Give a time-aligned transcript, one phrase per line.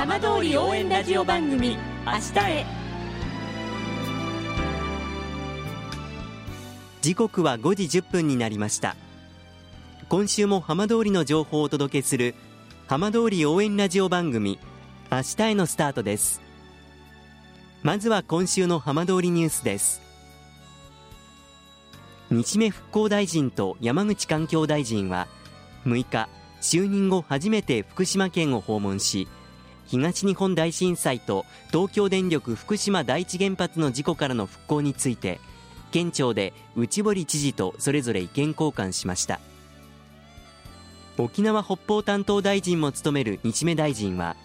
[0.00, 2.64] 浜通り応援ラジオ番組明日へ。
[7.02, 8.96] 時刻は5時10分になりました。
[10.08, 12.34] 今週も浜通りの情報をお届けする
[12.86, 14.58] 浜通り応援ラジオ番組
[15.12, 16.40] 明日へのスタートです。
[17.82, 20.00] まずは今週の浜通りニュースです。
[22.30, 25.28] 日目復興大臣と山口環境大臣は
[25.84, 26.30] 6日
[26.62, 29.28] 就任後初めて福島県を訪問し
[29.90, 35.40] 東日本大震災と東京電力福島第一原発の事故からの復興について
[35.90, 39.40] 県庁で内堀知事とそれぞれ意見交換しました。
[41.18, 44.36] 沖縄北方担当大臣も務める日目大臣は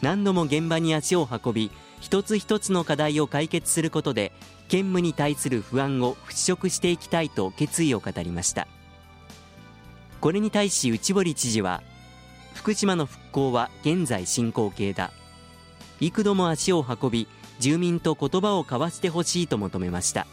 [0.00, 4.32] 何度も現場に足を運び一つ一つの課題を解決することで
[4.68, 8.66] 兼務に対する不安を払拭していきたいと決意を語りました。
[10.22, 11.82] これに対し内堀知事は
[12.54, 15.12] 福島の復興は現在進行形だ。
[16.00, 20.26] 幾度も足を運び住民と言葉を交わしてほしいと求めました。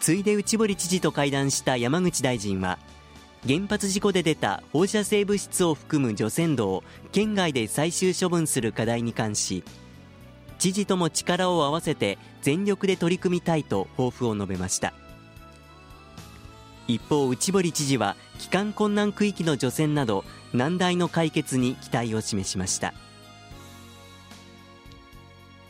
[0.00, 2.78] ついで内堀知事と会談した山口大臣は
[3.46, 9.62] 原発事故で出た放射性物質を含む除染土を県外で最終処分する課題に関し
[10.58, 14.92] 知事とも力を合わせて全力で取り組みたいと抱負を述べました。
[16.90, 22.92] 一方内堀知事は帰還困難区域の除染など難題の解決に期待を示しました。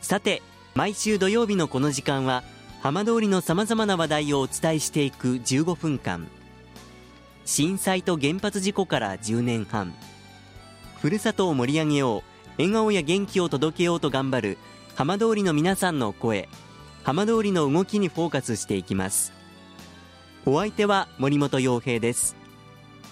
[0.01, 0.41] さて
[0.73, 2.43] 毎週土曜日のこの時間は
[2.81, 6.27] 浜通りのさまざまな話題をお伝えしていく15分間。
[7.45, 9.93] 震災と原発事故から10年半。
[11.01, 12.23] ふるさとを盛り上げよう
[12.57, 14.57] 笑顔や元気を届けようと頑張る
[14.95, 16.47] 浜通りの皆さんの声
[17.03, 19.40] 浜通りの動きにフォーカスしていきます。
[20.43, 22.35] お相手は森本洋平です。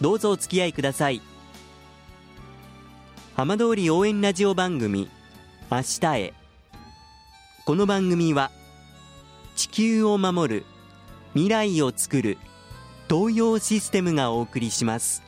[0.01, 1.21] どうぞお付き合いください。
[3.35, 5.07] 浜通り応援ラジオ番組
[5.69, 6.33] 明日へ。
[7.65, 8.49] この番組は
[9.55, 10.65] 地球を守る
[11.33, 12.37] 未来をつくる
[13.07, 15.21] 東洋システムがお送りします。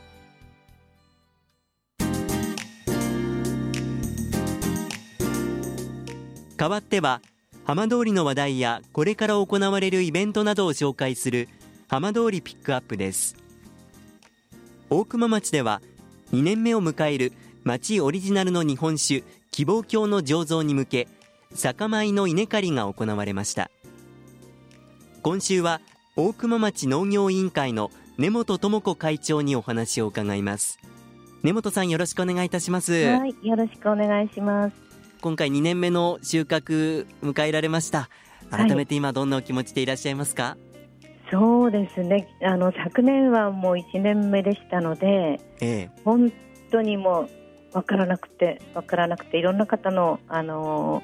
[6.56, 7.22] 代わっては
[7.64, 11.48] 浜通りの話題やこれから行われるイベントなどを紹介する
[11.92, 13.36] 浜通りピックアップです。
[14.88, 15.82] 大熊町では
[16.32, 21.08] 2年目を迎える町オリジナルの日本酒希望郷の醸造に向け
[21.52, 23.70] 酒米の稲刈りが行われました。
[25.20, 25.82] 今週は
[26.16, 30.78] 大熊町農業委員会の根本智子会長にお話を伺います。
[31.42, 32.94] 根本さんよろしくお願いいたします。
[32.94, 34.76] はいよろしくお願いします。
[35.20, 38.08] 今回2年目の収穫迎えられました。
[38.50, 40.71] 改めて今どんなお気持ちでいらっしゃいますか、はい、
[41.32, 42.28] そうですね。
[42.42, 46.30] あの昨年はもう1年目でしたので、ええ、本
[46.70, 47.28] 当にもう
[47.72, 51.02] 分からなくて分からなくていろんな方のあの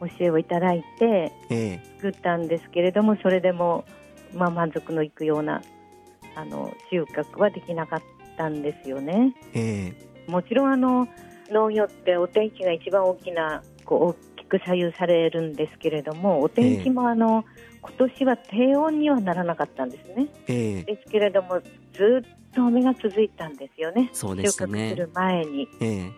[0.00, 1.32] 教えをいただいて
[1.98, 3.84] 作ったんですけれども、それでも
[4.34, 5.62] まあ、満足のいくような
[6.34, 8.02] あの収穫はできなかっ
[8.36, 9.34] たんですよね。
[9.54, 11.08] えー、もちろんあの
[11.50, 20.28] 農業ってお天気が一番大きなこうく左右されるんですけれどもお天気もあの、えー、今年は低温にはならなかったんですね。
[20.46, 21.60] えー、ですけれども
[21.94, 24.10] ずっと雨が続いたんですよね。
[24.12, 24.78] そうですね。
[24.78, 26.12] 収穫する前に、えー、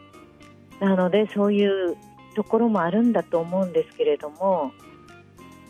[0.81, 1.97] なのでそういう
[2.35, 4.73] ところもあるんだと思うんですけれども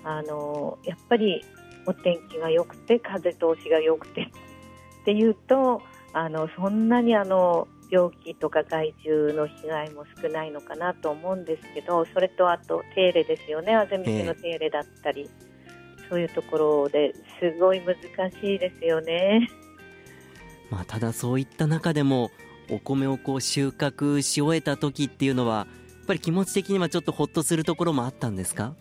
[0.03, 1.45] あのやっぱり
[1.87, 5.83] お天気が良くて風通しが良くてっていうと
[6.15, 13.75] あのそんなにあの病気とか害虫の被害も少ないのかなと思うんですけどそれとあと手入れですよね。
[13.75, 15.29] あぜ道の手入れだったり、
[15.99, 17.97] えー、そういうところですごい難
[18.31, 19.49] しいですよね。
[20.71, 22.31] まあ、ただそういった中でも
[22.71, 25.65] お米をこう収穫し終えた時っていうのはや
[26.05, 28.75] っぱり気持ち的にはちょっとほっとするところもあったんですか？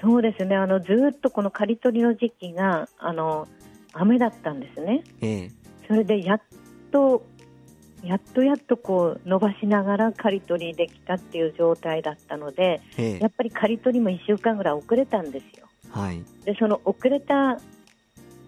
[0.00, 0.56] そうですね。
[0.56, 3.48] あのずっとこの刈り取りの時期があの
[3.92, 5.50] 雨だったんですね、ええ、
[5.88, 6.42] それでやっ
[6.90, 7.24] と
[8.06, 15.66] やっとやっとこう伸ばしながら刈り取りできたっていう状態だったので、ええ、やっぱり刈り取りも1週間ぐらい遅れたんですよ。
[15.90, 17.58] はい、でその遅れた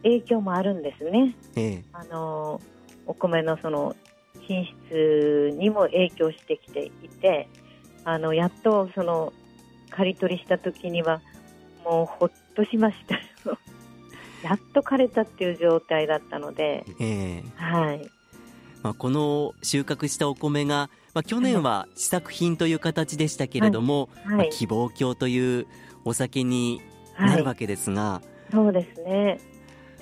[0.02, 1.34] 影響もあるんですね。
[1.56, 2.60] え、あの
[3.06, 3.96] お米のその
[4.40, 7.48] 品質にも影響してきていて
[8.04, 9.32] あのやっとその
[9.90, 11.20] 刈り取りした時には
[11.84, 13.16] もうほっとしました
[14.46, 18.10] やっと枯れたっていう状態だったので、えー、はい
[18.82, 24.34] まあ、この収穫したお米が、まあ、去年は試作品という形でしたけれども、はい。
[24.34, 25.66] はい、まあ、希望郷という
[26.04, 26.80] お酒に
[27.18, 29.40] なるわけですが、はい、そうですね。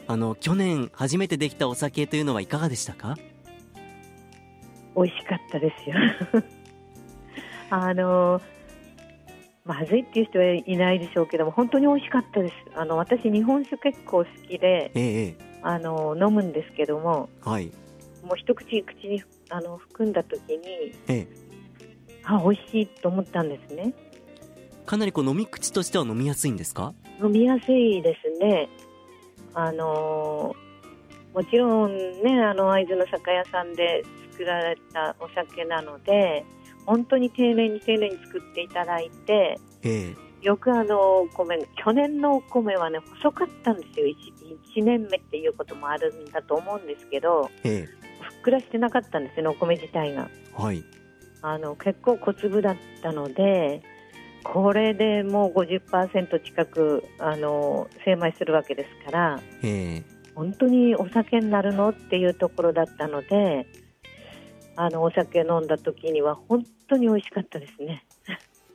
[0.08, 3.16] あの去年初めてできたお酒というのはいかがでしたか？
[4.94, 5.96] 美味しかったですよ。
[7.70, 8.40] あの
[9.64, 12.54] まずいっていう人はいないでしょうけども本当に美味しかったです。
[12.76, 17.72] あの私日本酒結構好きで、ええ、あの飲むんですけども、はい、
[18.26, 21.28] もう一口口にあの含んだ時に、ええ、
[22.24, 23.94] あ美味しいと思ったんですね。
[24.84, 26.92] かなりこう飲み口としては飲みやすいんですか？
[27.22, 28.68] 飲みやすいですね。
[29.54, 30.54] あの
[31.32, 36.44] もちろんねあの会津の酒屋さんで作られたお酒なので
[36.84, 44.06] 本当に丁寧に丁寧に作っていただいて、ええ、よくあのお米去年のお米はね細かったんですよ。
[44.06, 44.12] 1,
[44.80, 48.05] 1年目っていうこともあるんだと思うんですけど、ええ、
[48.46, 50.30] くらしてなかったんですよねお米自体が。
[50.54, 50.84] はい
[51.42, 53.82] あの結構小粒だったので
[54.42, 60.04] これでもう50%近くあの精米するわけですから、えー、
[60.34, 63.66] 本当にお酒になるのっていうところだったので
[64.76, 68.04] あのお酒飲んだ時には本当に美味しかったですね。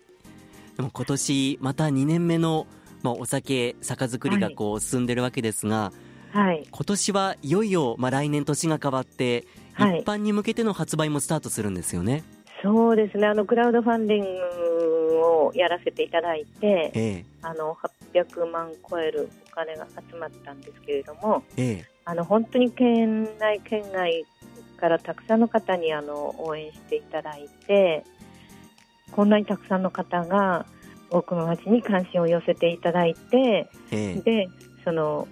[0.77, 2.67] でも今年また2年目の、
[3.03, 5.91] まあ、お酒酒造りがこう進んでるわけですが、
[6.31, 12.23] はい、今年はいよいよ、まあ、来年年が変わって、はい、一般に向けての発売もスタートするんですよね。
[12.61, 13.27] そうですね。
[13.27, 17.75] あのクラウドファンディングをやらせていただいて、ええ、あの
[18.13, 24.25] 800万超えるお金が集まったんですけれども、ええ、あの本当に県内県外
[24.77, 28.03] からたくさんの方にあの応援していただいて
[29.11, 30.65] こんなにたくさんの方が
[31.09, 34.47] 大熊町に関心を寄せていただいて、ええ、で
[34.83, 35.27] その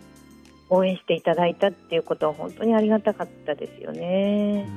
[0.69, 4.67] 応援していただいたっていうことは本当にありがたかったですよね。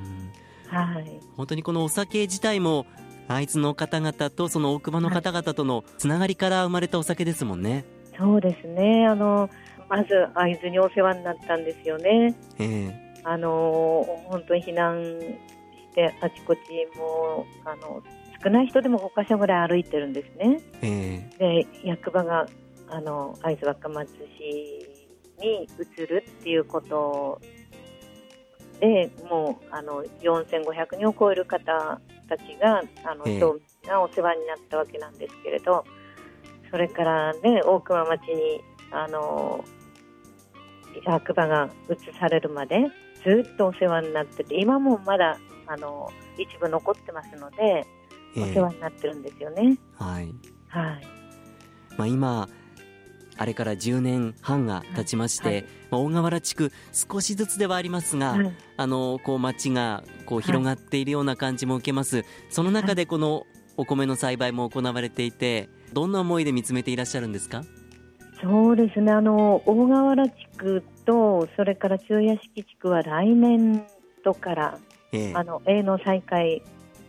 [0.69, 2.87] はい、本当にこのお酒自体も
[3.29, 7.85] 会津の方々とその大熊の方々とのつながりから生まれたお酒ですもんね。
[8.19, 9.49] そうですねあの
[9.89, 12.35] まず会津にお世話になったんですよね。
[12.59, 16.61] えーあの本当に避難してあちこち
[16.97, 18.03] もあの
[18.43, 20.61] 少ない人でも5か所ぐらい歩いてるんですね。
[20.83, 22.47] えー、で役場が
[22.89, 24.92] あの会津若松市
[25.43, 27.41] に移るっていうこと
[28.81, 35.85] でもうあの4500人を超える方たちがあの、えー、がお世話になったわけなんですけれど
[36.71, 39.65] それからね大熊町にあの
[41.07, 42.87] 役場が移されるまで
[43.25, 47.87] ずっとお世話になってて今もまだあの一部残ってますので、
[48.37, 49.79] お世話になってるんですよね。
[49.95, 50.35] はい、
[50.69, 51.07] はい。
[51.97, 52.49] まあ、今
[53.39, 63.47] あれから10年半が経ちまして、はい、まあ、大河原地区少しずつではありますが、はい、あのこう町がこう広がっているような感じも受けます、その中でこの
[63.77, 67.65] お米の栽培も行われていてどんな思いで見つめていらっしゃるんですか？
[68.43, 69.13] そうですね。
[69.13, 73.85] あの大河原地区とそれから中屋敷地区は来年
[74.25, 74.79] 度から、
[75.13, 76.63] ええ、あの営農再開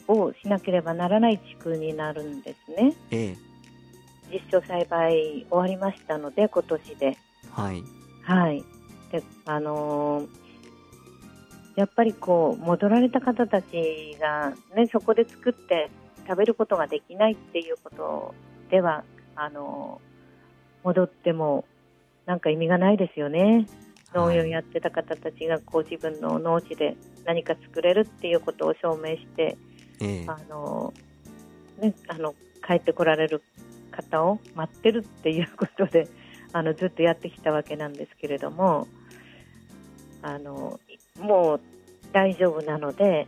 [0.07, 2.93] をしなければならない地区になるんですね。
[3.11, 3.37] ええ、
[4.33, 7.17] 実証栽培終わりましたので今年で。
[7.51, 7.83] はい。
[8.23, 8.63] はい。
[9.11, 10.27] であのー、
[11.75, 15.91] やっぱりこう戻られた方たちがねそこで作って
[16.27, 18.33] 食べることができないっていうこと
[18.69, 19.03] では
[19.35, 20.13] あのー
[20.83, 21.65] 戻っても
[22.25, 23.67] なんか意味がないですよね。
[24.13, 29.57] 農業やってた方たちがこう自分の農地で何か作れるっていうことを証明して、
[30.01, 30.93] えあの
[31.79, 32.35] ね、あの
[32.65, 33.41] 帰ってこられる
[33.95, 36.07] 方を待ってるっていうことで
[36.51, 38.87] あのずっとやってきたわけなんですけれども
[40.21, 40.79] あの
[41.19, 41.61] もう
[42.11, 43.27] 大丈夫なので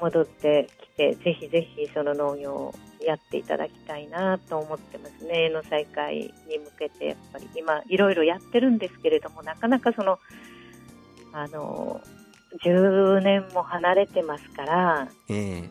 [0.00, 10.18] 戻ってきてぜひぜひその農業をやっていただきたいなと思ってますね、の再開に向けて、やっぱり今、いろいろやってるんですけれども、なかなかその、
[11.32, 12.00] あの、
[12.64, 15.68] 10年も離れてますから、えー、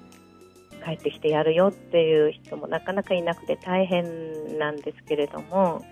[0.88, 5.86] 帰ってきてやるよっていう人もなかなかいなくて大変なんですけれども、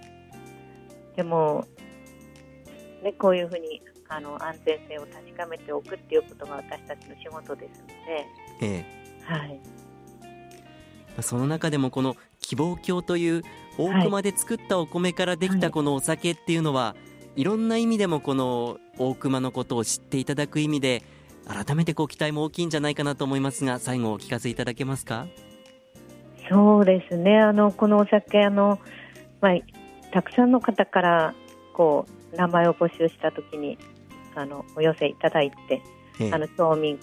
[1.17, 1.65] でも、
[3.03, 7.93] ね、こういうふうにあの安全性を確かめておくっていうことが私たちの仕事ですので、
[8.61, 8.85] え
[9.21, 9.59] え、はい、
[11.21, 13.43] その中でもこの希望郷という
[13.77, 16.95] 大熊で作ったお米からできたこのお酒っていうのは、は
[17.35, 21.03] い、いろんな意味でもこの大熊のことを知っていただく意味で
[21.47, 25.27] 改めてこう期待も大きいんじゃないかなと思いますが最後お聞かせいただけますか？
[26.49, 27.39] そうですね。
[27.39, 28.79] あのこのお酒あの、
[29.41, 29.53] まあ、
[30.11, 31.33] たくさんの方から
[31.73, 33.77] こう名前を募集した時に
[34.35, 35.81] あのお寄せいただいて、
[36.19, 36.99] ええ、あの町民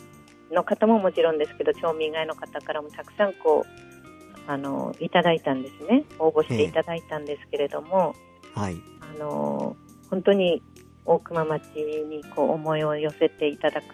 [0.51, 6.05] の方ももちろんですけど町民以外の方からもたくさんこうあのいただいたんですね。
[6.19, 8.15] 応募していただいたんですけれども、
[8.55, 9.77] はい、あの
[10.11, 10.63] 本当に
[11.05, 13.87] 大熊町にこう思いを寄せていただく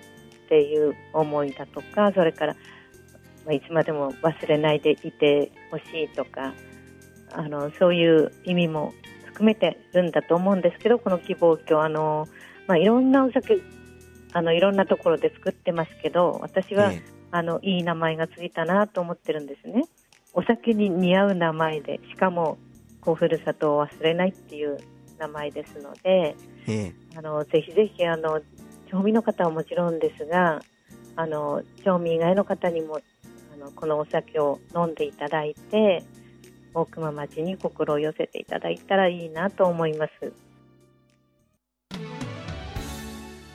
[0.49, 2.57] っていう思いだとかそれから
[3.49, 6.53] まあ、いつまでも忘れないでいてほしいとか
[7.33, 8.93] あのそういう意味も
[9.25, 12.29] 含めてるんだと思うんですけどこの希望郷あの、
[12.67, 13.59] まあ、いろんなお酒
[14.35, 19.85] あのいろんなところで作ってますけど私は、ええ、あのいい名前がついたなと思ってるんですね。
[20.35, 22.59] お酒に似合う名前でしかも
[23.01, 24.77] こうふるさとを忘れないっていう
[25.19, 26.37] 名前ですので、
[26.67, 28.43] ええ、あのぜひぜひあの
[28.91, 30.61] 町民の方はもちろんですが
[31.17, 33.01] あの町民以外の方にも
[33.55, 36.05] あのこのお酒を飲んでいただいて
[36.75, 40.33] 大熊町に心を寄せていただいたらいいなと思います。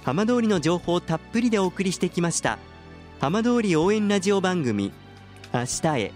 [0.03, 2.59] 浜通りの情報をたっぷりでお送りしてきました
[3.21, 4.91] 浜通り応援ラジオ番組
[5.53, 6.11] 明日へ。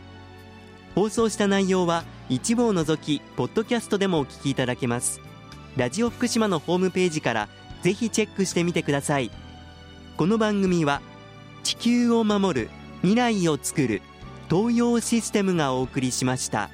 [0.93, 5.21] 放送した内容は一部を除きポッドキャストでもお聞きいただけます。
[5.77, 7.49] ラジオ福島のホームページから
[7.87, 9.31] ぜひチェックしてみてください
[10.17, 11.01] この番組は
[11.63, 14.01] 地球を守る未来をつくる
[14.49, 16.69] 東洋システムがお送りしました。